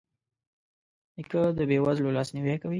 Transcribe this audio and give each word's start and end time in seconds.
نیکه 1.17 1.41
د 1.57 1.59
بې 1.69 1.77
وزلو 1.85 2.15
لاسنیوی 2.17 2.55
کوي. 2.61 2.69